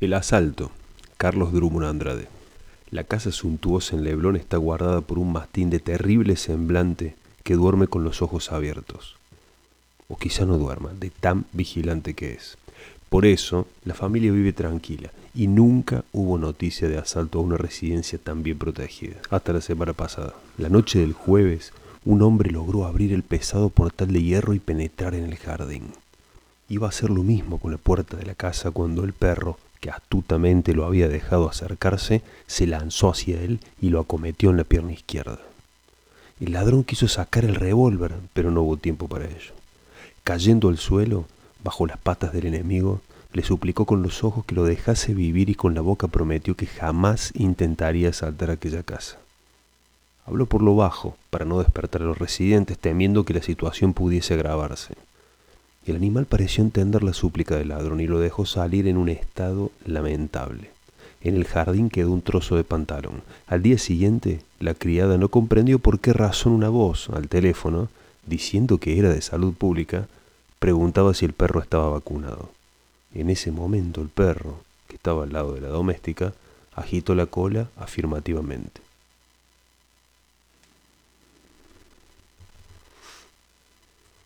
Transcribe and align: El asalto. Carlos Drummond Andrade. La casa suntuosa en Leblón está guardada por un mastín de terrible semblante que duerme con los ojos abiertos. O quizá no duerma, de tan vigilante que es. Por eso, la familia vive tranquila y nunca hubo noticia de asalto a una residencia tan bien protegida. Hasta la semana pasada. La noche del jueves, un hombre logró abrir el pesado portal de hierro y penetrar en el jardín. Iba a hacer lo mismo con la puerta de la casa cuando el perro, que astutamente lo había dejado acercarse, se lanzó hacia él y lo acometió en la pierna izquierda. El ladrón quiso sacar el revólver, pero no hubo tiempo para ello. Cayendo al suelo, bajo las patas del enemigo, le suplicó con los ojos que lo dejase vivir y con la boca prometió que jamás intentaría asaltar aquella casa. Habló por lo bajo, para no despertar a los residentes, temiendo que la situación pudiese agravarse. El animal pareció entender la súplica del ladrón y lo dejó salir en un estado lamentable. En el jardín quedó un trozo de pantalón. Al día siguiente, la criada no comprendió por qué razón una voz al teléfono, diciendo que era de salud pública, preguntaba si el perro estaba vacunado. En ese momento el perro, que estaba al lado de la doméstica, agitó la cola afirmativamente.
El 0.00 0.14
asalto. 0.14 0.70
Carlos 1.16 1.52
Drummond 1.52 1.84
Andrade. 1.84 2.28
La 2.92 3.02
casa 3.02 3.32
suntuosa 3.32 3.96
en 3.96 4.04
Leblón 4.04 4.36
está 4.36 4.56
guardada 4.56 5.00
por 5.00 5.18
un 5.18 5.32
mastín 5.32 5.70
de 5.70 5.80
terrible 5.80 6.36
semblante 6.36 7.16
que 7.42 7.56
duerme 7.56 7.88
con 7.88 8.04
los 8.04 8.22
ojos 8.22 8.52
abiertos. 8.52 9.16
O 10.06 10.16
quizá 10.16 10.46
no 10.46 10.56
duerma, 10.56 10.92
de 10.92 11.10
tan 11.10 11.46
vigilante 11.52 12.14
que 12.14 12.30
es. 12.30 12.58
Por 13.08 13.26
eso, 13.26 13.66
la 13.84 13.94
familia 13.94 14.30
vive 14.30 14.52
tranquila 14.52 15.10
y 15.34 15.48
nunca 15.48 16.04
hubo 16.12 16.38
noticia 16.38 16.86
de 16.88 16.98
asalto 16.98 17.40
a 17.40 17.42
una 17.42 17.56
residencia 17.56 18.20
tan 18.20 18.44
bien 18.44 18.56
protegida. 18.56 19.16
Hasta 19.30 19.52
la 19.52 19.60
semana 19.60 19.94
pasada. 19.94 20.34
La 20.58 20.68
noche 20.68 21.00
del 21.00 21.12
jueves, 21.12 21.72
un 22.04 22.22
hombre 22.22 22.52
logró 22.52 22.86
abrir 22.86 23.12
el 23.12 23.24
pesado 23.24 23.68
portal 23.68 24.12
de 24.12 24.22
hierro 24.22 24.54
y 24.54 24.60
penetrar 24.60 25.16
en 25.16 25.24
el 25.24 25.36
jardín. 25.38 25.88
Iba 26.68 26.86
a 26.86 26.90
hacer 26.90 27.10
lo 27.10 27.24
mismo 27.24 27.58
con 27.58 27.72
la 27.72 27.78
puerta 27.78 28.16
de 28.16 28.26
la 28.26 28.36
casa 28.36 28.70
cuando 28.70 29.02
el 29.02 29.12
perro, 29.12 29.58
que 29.80 29.90
astutamente 29.90 30.74
lo 30.74 30.84
había 30.84 31.08
dejado 31.08 31.48
acercarse, 31.48 32.22
se 32.46 32.66
lanzó 32.66 33.10
hacia 33.10 33.40
él 33.40 33.60
y 33.80 33.90
lo 33.90 34.00
acometió 34.00 34.50
en 34.50 34.56
la 34.56 34.64
pierna 34.64 34.92
izquierda. 34.92 35.38
El 36.40 36.52
ladrón 36.52 36.84
quiso 36.84 37.08
sacar 37.08 37.44
el 37.44 37.54
revólver, 37.54 38.14
pero 38.32 38.50
no 38.50 38.62
hubo 38.62 38.76
tiempo 38.76 39.08
para 39.08 39.26
ello. 39.26 39.52
Cayendo 40.24 40.68
al 40.68 40.78
suelo, 40.78 41.26
bajo 41.64 41.86
las 41.86 41.98
patas 41.98 42.32
del 42.32 42.46
enemigo, 42.46 43.00
le 43.32 43.42
suplicó 43.42 43.84
con 43.84 44.02
los 44.02 44.24
ojos 44.24 44.44
que 44.44 44.54
lo 44.54 44.64
dejase 44.64 45.14
vivir 45.14 45.50
y 45.50 45.54
con 45.54 45.74
la 45.74 45.80
boca 45.80 46.08
prometió 46.08 46.54
que 46.54 46.66
jamás 46.66 47.32
intentaría 47.34 48.10
asaltar 48.10 48.50
aquella 48.50 48.82
casa. 48.82 49.18
Habló 50.26 50.46
por 50.46 50.62
lo 50.62 50.76
bajo, 50.76 51.16
para 51.30 51.44
no 51.44 51.58
despertar 51.58 52.02
a 52.02 52.06
los 52.06 52.18
residentes, 52.18 52.78
temiendo 52.78 53.24
que 53.24 53.34
la 53.34 53.42
situación 53.42 53.94
pudiese 53.94 54.34
agravarse. 54.34 54.94
El 55.88 55.96
animal 55.96 56.26
pareció 56.26 56.62
entender 56.62 57.02
la 57.02 57.14
súplica 57.14 57.56
del 57.56 57.68
ladrón 57.68 58.02
y 58.02 58.06
lo 58.06 58.20
dejó 58.20 58.44
salir 58.44 58.86
en 58.88 58.98
un 58.98 59.08
estado 59.08 59.72
lamentable. 59.86 60.68
En 61.22 61.34
el 61.34 61.46
jardín 61.46 61.88
quedó 61.88 62.12
un 62.12 62.20
trozo 62.20 62.56
de 62.56 62.62
pantalón. 62.62 63.22
Al 63.46 63.62
día 63.62 63.78
siguiente, 63.78 64.42
la 64.60 64.74
criada 64.74 65.16
no 65.16 65.30
comprendió 65.30 65.78
por 65.78 65.98
qué 65.98 66.12
razón 66.12 66.52
una 66.52 66.68
voz 66.68 67.08
al 67.08 67.28
teléfono, 67.28 67.88
diciendo 68.26 68.76
que 68.76 68.98
era 68.98 69.08
de 69.08 69.22
salud 69.22 69.54
pública, 69.54 70.08
preguntaba 70.58 71.14
si 71.14 71.24
el 71.24 71.32
perro 71.32 71.62
estaba 71.62 71.88
vacunado. 71.88 72.50
En 73.14 73.30
ese 73.30 73.50
momento 73.50 74.02
el 74.02 74.10
perro, 74.10 74.60
que 74.88 74.96
estaba 74.96 75.22
al 75.22 75.32
lado 75.32 75.54
de 75.54 75.62
la 75.62 75.68
doméstica, 75.68 76.34
agitó 76.74 77.14
la 77.14 77.24
cola 77.24 77.70
afirmativamente. 77.78 78.82